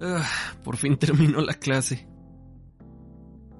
[0.00, 0.28] Ah,
[0.62, 2.08] por fin terminó la clase.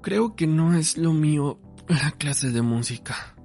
[0.01, 3.35] Creo que no es lo mío la clase de música.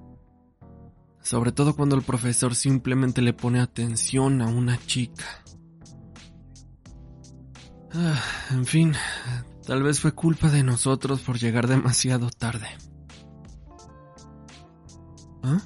[1.21, 5.25] Sobre todo cuando el profesor simplemente le pone atención a una chica.
[7.95, 8.95] Ah, en fin,
[9.67, 12.67] tal vez fue culpa de nosotros por llegar demasiado tarde.
[15.43, 15.61] ¿Ah?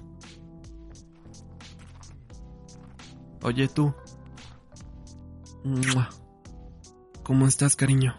[3.42, 3.94] Oye tú.
[7.26, 8.14] ¿Cómo estás, cariño?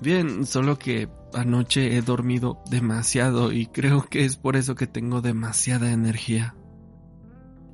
[0.00, 5.20] Bien, solo que anoche he dormido demasiado y creo que es por eso que tengo
[5.20, 6.56] demasiada energía.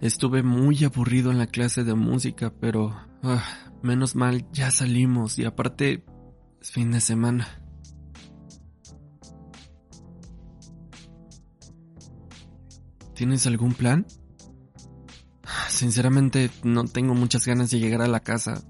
[0.02, 3.42] Estuve muy aburrido en la clase de música, pero ah,
[3.82, 6.04] menos mal ya salimos y aparte
[6.60, 7.48] es fin de semana.
[13.14, 14.04] ¿Tienes algún plan?
[15.78, 18.64] Sinceramente no tengo muchas ganas de llegar a la casa.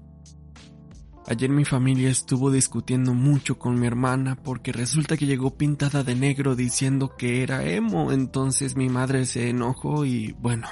[1.25, 6.13] Ayer mi familia estuvo discutiendo mucho con mi hermana porque resulta que llegó pintada de
[6.13, 10.67] negro diciendo que era emo, entonces mi madre se enojó y bueno,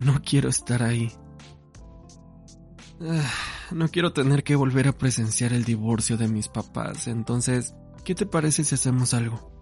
[0.00, 1.12] no quiero estar ahí.
[3.02, 3.30] Ah,
[3.70, 8.24] no quiero tener que volver a presenciar el divorcio de mis papás, entonces, ¿qué te
[8.24, 9.52] parece si hacemos algo?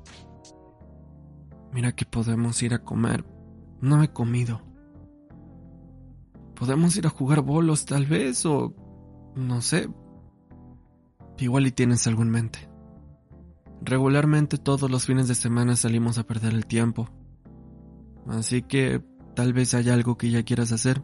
[1.73, 3.25] Mira que podemos ir a comer.
[3.81, 4.72] No he comido.
[6.55, 8.75] Podemos ir a jugar bolos tal vez o...
[9.35, 9.89] no sé.
[11.39, 12.69] Igual y tienes algo en mente.
[13.81, 17.09] Regularmente todos los fines de semana salimos a perder el tiempo.
[18.29, 19.03] Así que
[19.35, 21.03] tal vez haya algo que ya quieras hacer.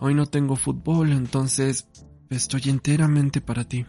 [0.00, 1.88] Hoy no tengo fútbol, entonces
[2.30, 3.86] estoy enteramente para ti.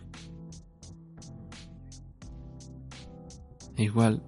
[3.78, 4.24] Igual,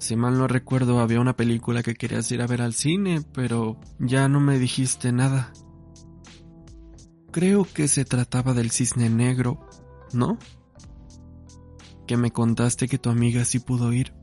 [0.00, 3.78] si mal no recuerdo, había una película que querías ir a ver al cine, pero
[3.98, 5.52] ya no me dijiste nada.
[7.30, 9.68] Creo que se trataba del cisne negro,
[10.14, 10.38] ¿no?
[12.06, 14.14] Que me contaste que tu amiga sí pudo ir.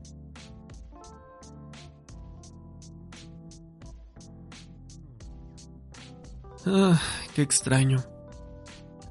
[6.66, 7.00] Ah,
[7.36, 8.04] qué extraño.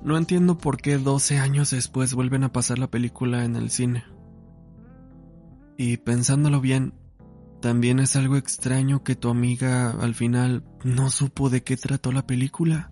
[0.01, 4.03] No entiendo por qué 12 años después vuelven a pasar la película en el cine.
[5.77, 6.95] Y pensándolo bien,
[7.61, 12.25] también es algo extraño que tu amiga al final no supo de qué trató la
[12.25, 12.91] película.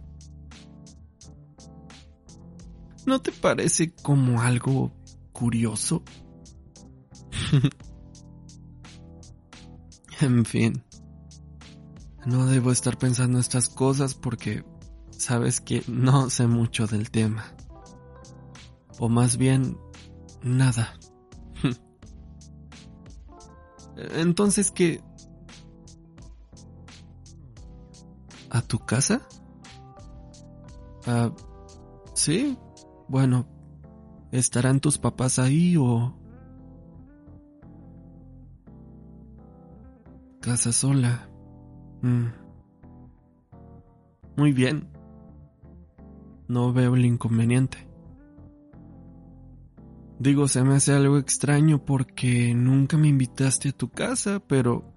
[3.05, 4.91] ¿No te parece como algo
[5.31, 6.03] curioso?
[10.21, 10.83] en fin.
[12.25, 14.65] No debo estar pensando estas cosas porque
[15.11, 17.45] sabes que no sé mucho del tema.
[18.99, 19.77] O más bien,
[20.43, 20.97] nada.
[23.95, 25.01] Entonces, ¿qué?
[28.49, 29.21] ¿A tu casa?
[31.05, 31.31] Ah,
[32.13, 32.57] sí.
[33.07, 33.47] Bueno,
[34.31, 36.13] ¿estarán tus papás ahí o...
[40.41, 41.27] Casa sola.
[42.01, 42.27] Mm.
[44.37, 44.89] Muy bien.
[46.47, 47.94] No veo el inconveniente.
[50.19, 54.93] Digo, se me hace algo extraño porque nunca me invitaste a tu casa, pero...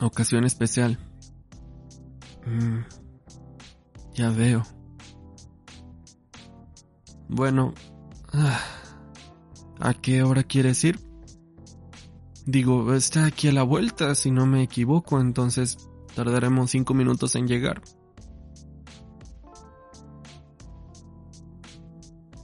[0.00, 0.98] Ocasión especial.
[2.46, 2.80] Mm,
[4.14, 4.62] ya veo.
[7.28, 7.74] Bueno...
[8.32, 8.60] ah,
[9.80, 11.00] ¿A qué hora quieres ir?
[12.44, 17.46] Digo, está aquí a la vuelta, si no me equivoco, entonces tardaremos cinco minutos en
[17.46, 17.80] llegar.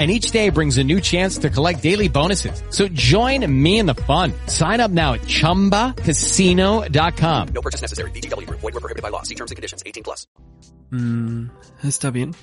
[0.00, 2.62] and each day brings a new chance to collect daily bonuses.
[2.70, 4.32] So join me in the fun.
[4.46, 7.48] Sign up now at ChumbaCasino.com.
[7.48, 8.10] No purchase necessary.
[8.12, 8.48] BGW.
[8.48, 9.22] Void were prohibited by law.
[9.22, 9.82] See terms and conditions.
[9.84, 10.26] 18 plus.
[10.90, 11.50] Mm,
[11.84, 12.34] está bien.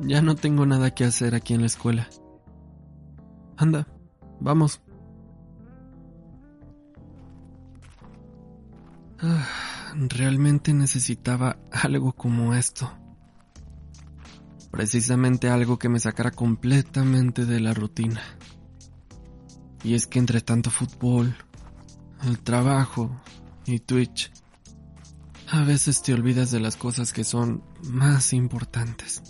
[0.00, 2.08] Ya no tengo nada que hacer aquí en la escuela.
[3.56, 3.86] Anda,
[4.40, 4.80] vamos.
[9.18, 9.48] Ah,
[9.94, 12.90] realmente necesitaba algo como esto.
[14.76, 18.20] Precisamente algo que me sacara completamente de la rutina.
[19.82, 21.34] Y es que entre tanto fútbol,
[22.24, 23.10] el trabajo
[23.64, 24.30] y Twitch,
[25.48, 29.22] a veces te olvidas de las cosas que son más importantes.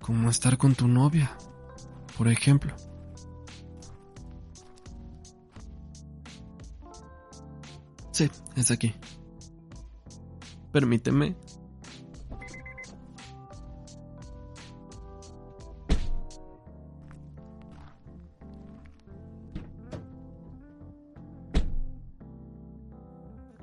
[0.00, 1.36] Como estar con tu novia,
[2.16, 2.74] por ejemplo.
[8.10, 8.94] Sí, es aquí.
[10.72, 11.36] Permíteme.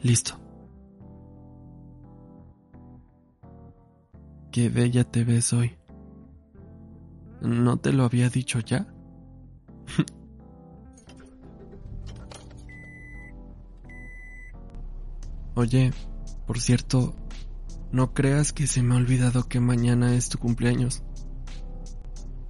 [0.03, 0.39] Listo.
[4.51, 5.77] Qué bella te ves hoy.
[7.41, 8.85] ¿No te lo había dicho ya?
[15.55, 15.93] Oye,
[16.45, 17.15] por cierto,
[17.93, 21.01] no creas que se me ha olvidado que mañana es tu cumpleaños.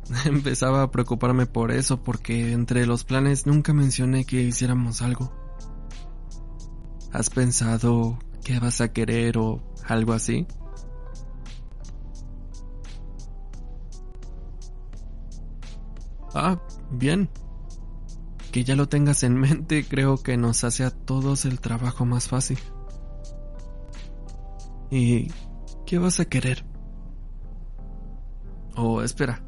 [0.25, 5.42] Empezaba a preocuparme por eso porque entre los planes nunca mencioné que hiciéramos algo.
[7.13, 10.47] ¿Has pensado qué vas a querer o algo así?
[16.33, 17.29] Ah, bien.
[18.51, 22.27] Que ya lo tengas en mente creo que nos hace a todos el trabajo más
[22.27, 22.57] fácil.
[24.89, 25.27] ¿Y
[25.85, 26.65] qué vas a querer?
[28.75, 29.43] Oh, espera.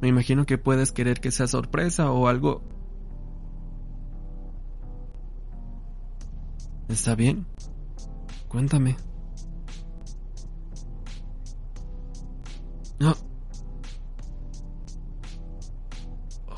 [0.00, 2.62] Me imagino que puedes querer que sea sorpresa o algo.
[6.92, 7.46] ¿Está bien?
[8.48, 8.94] Cuéntame.
[13.00, 13.16] No.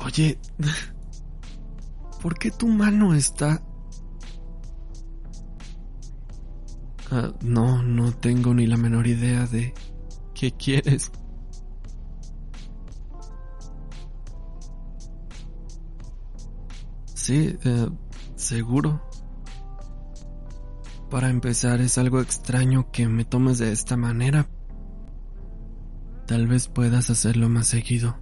[0.05, 0.37] Oye,
[2.21, 3.63] ¿por qué tu mano está...
[7.11, 9.73] Ah, no, no tengo ni la menor idea de
[10.33, 11.13] qué quieres.
[17.13, 17.89] Sí, eh,
[18.35, 19.14] seguro.
[21.09, 24.49] Para empezar, es algo extraño que me tomes de esta manera.
[26.25, 28.17] Tal vez puedas hacerlo más seguido.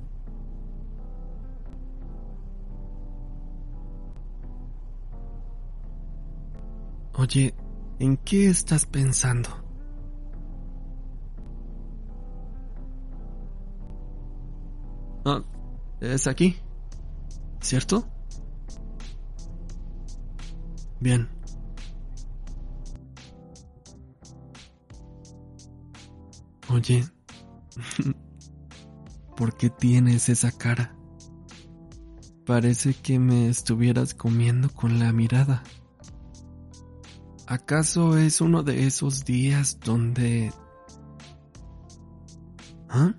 [7.15, 7.56] Oye,
[8.00, 9.50] ¿en qué estás pensando?
[15.24, 15.41] Ah,
[16.01, 16.57] es aquí,
[17.62, 18.06] ¿cierto?
[21.00, 21.29] Bien.
[26.74, 27.06] Oye,
[29.38, 30.96] ¿por qué tienes esa cara?
[32.48, 35.62] Parece que me estuvieras comiendo con la mirada.
[37.46, 40.52] ¿Acaso es uno de esos días donde...
[42.90, 43.14] ¿Ah?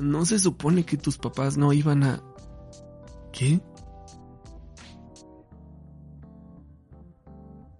[0.00, 2.20] ¿No se supone que tus papás no iban a...
[3.32, 3.62] ¿Qué?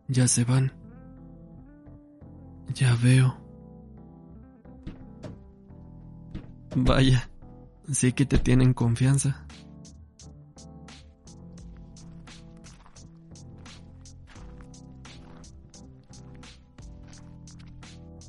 [0.07, 0.73] Ya se van.
[2.73, 3.42] Ya veo.
[6.75, 7.29] Vaya,
[7.91, 9.47] sí que te tienen confianza.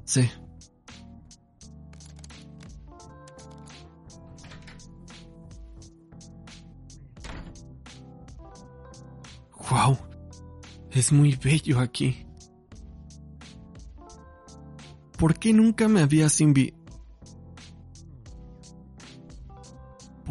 [0.06, 0.30] Sí.
[9.72, 9.98] Wow,
[10.92, 12.28] es muy bello aquí.
[15.18, 16.83] ¿Por qué nunca me habías invi...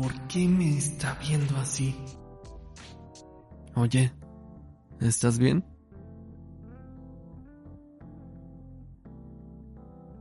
[0.03, 1.95] ¿Por qué me está viendo así?
[3.77, 4.13] Oye,
[5.01, 5.65] ¿estás bien?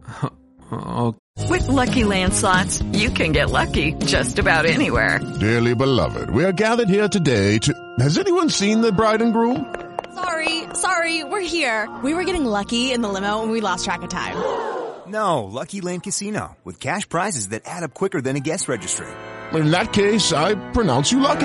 [0.74, 1.14] Oh,
[1.50, 5.20] With Lucky Land slots, you can get lucky just about anywhere.
[5.42, 7.74] Dearly beloved, we are gathered here today to.
[8.00, 9.66] Has anyone seen the bride and groom?
[10.16, 11.90] Sorry, sorry, we're here.
[12.06, 14.38] We were getting lucky in the limo and we lost track of time.
[15.08, 19.10] No, Lucky Land Casino, with cash prizes that add up quicker than a guest registry.
[19.54, 21.40] In that case, I pronounce you lucky.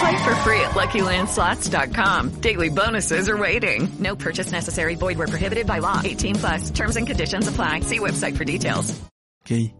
[0.00, 2.40] Play for free at LuckyLandSlots.com.
[2.40, 3.88] Daily bonuses are waiting.
[3.98, 4.94] No purchase necessary.
[4.96, 6.00] Void where prohibited by law.
[6.02, 6.70] 18 plus.
[6.70, 7.80] Terms and conditions apply.
[7.80, 8.98] See website for details.
[9.44, 9.74] ok.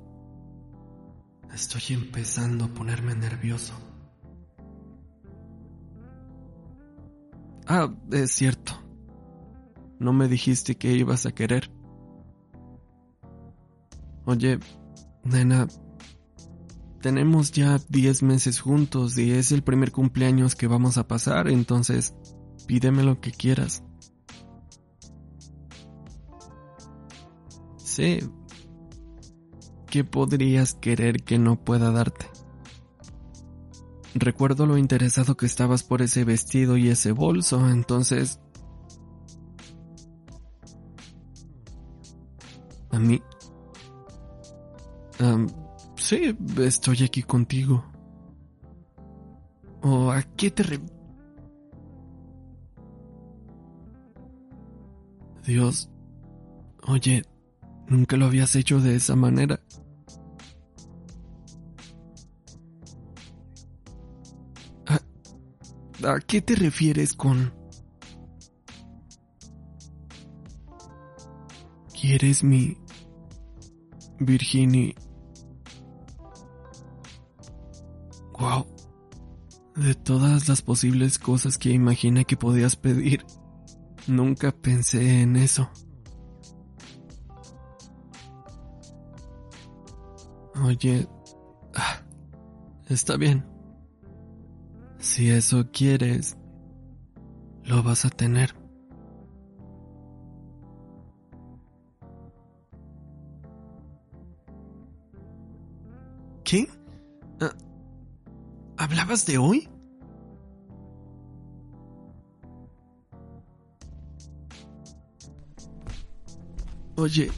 [1.53, 3.75] Estoy empezando a ponerme nervioso.
[7.67, 8.73] Ah, es cierto.
[9.99, 11.69] No me dijiste que ibas a querer.
[14.27, 14.59] Oye,
[15.25, 15.67] nena,
[17.01, 22.15] tenemos ya 10 meses juntos y es el primer cumpleaños que vamos a pasar, entonces
[22.67, 23.83] pídeme lo que quieras.
[27.77, 28.29] Sé
[29.87, 32.31] que podrías querer que no pueda darte.
[34.15, 38.41] Recuerdo lo interesado que estabas por ese vestido y ese bolso, entonces...
[42.91, 43.23] A mí...
[46.11, 47.85] sí, estoy aquí contigo.
[49.83, 50.65] ¿O a qué te...
[50.65, 50.81] Re...
[55.47, 55.89] Dios...
[56.89, 57.23] Oye,
[57.87, 59.61] nunca lo habías hecho de esa manera.
[66.03, 67.53] ¿A qué te refieres con...
[71.95, 72.77] ¿Quieres mi...
[74.19, 74.97] Virginie?
[79.81, 83.25] De todas las posibles cosas que imaginé que podías pedir,
[84.07, 85.71] nunca pensé en eso.
[90.63, 91.09] Oye,
[91.75, 92.03] ah,
[92.91, 93.47] está bien.
[94.99, 96.37] Si eso quieres,
[97.65, 98.55] lo vas a tener.
[106.45, 106.69] ¿Qué?
[107.41, 107.55] Ah,
[108.81, 109.69] ¿Hablabas de hoy?
[116.97, 117.31] Oye,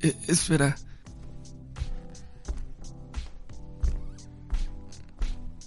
[0.00, 0.74] eh, espera.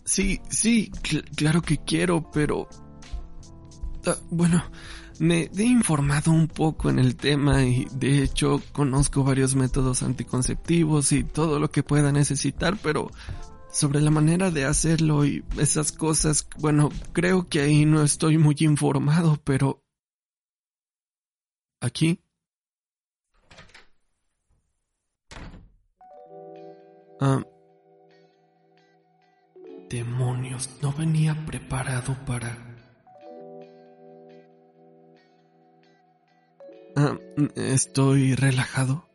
[0.04, 0.92] Sí, sí,
[1.38, 2.68] claro que quiero, pero...
[4.06, 4.62] Ah, bueno,
[5.20, 11.14] me he informado un poco en el tema y de hecho conozco varios métodos anticonceptivos
[11.14, 13.10] y todo lo que pueda necesitar, pero
[13.74, 18.56] sobre la manera de hacerlo y esas cosas, bueno, creo que ahí no estoy muy
[18.60, 19.84] informado, pero...
[21.82, 22.24] Aquí.
[27.20, 27.44] Ah,
[29.90, 32.58] Demonios, no venía preparado para...
[36.96, 37.18] Ah,
[37.56, 39.10] estoy relajado.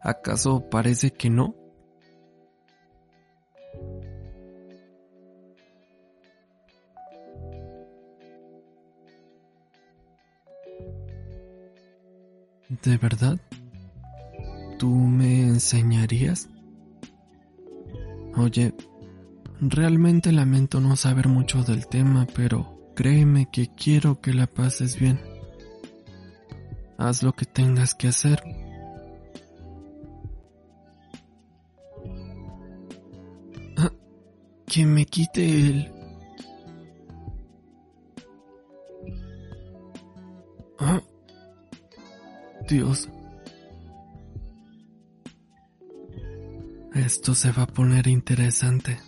[0.00, 1.61] ¿Acaso parece que no?
[12.82, 13.38] ¿De verdad?
[14.78, 16.48] ¿Tú me enseñarías?
[18.36, 18.74] Oye,
[19.64, 25.20] Realmente lamento no saber mucho del tema, pero créeme que quiero que la pases bien.
[26.98, 28.42] Haz lo que tengas que hacer.
[33.76, 33.92] Ah,
[34.66, 35.92] que me quite el...
[40.80, 41.00] Ah,
[42.72, 43.10] Dios.
[46.94, 48.98] Esto se va a poner interesante.